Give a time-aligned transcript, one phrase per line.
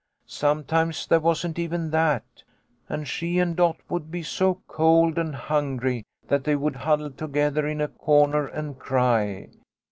[0.25, 2.25] Sometimes there wasn't even that,
[2.89, 7.67] and she and Dot would be so cold and hungry that they would huddle together
[7.67, 9.49] in a corner and cry.